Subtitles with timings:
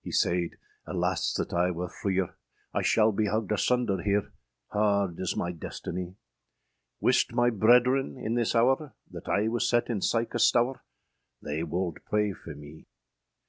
[0.00, 0.56] Hee sayd,
[0.88, 2.34] âAlas that I wer freer,
[2.74, 4.32] I shal bee hugged asunder here,
[4.72, 6.16] Hard is my destinie!
[6.98, 10.80] Wiste my brederen, in this houre, That I was set in sike a stoure,
[11.40, 12.88] They wolde pray for mee!